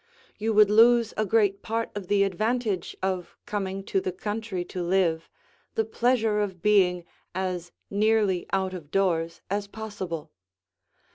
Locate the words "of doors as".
8.73-9.67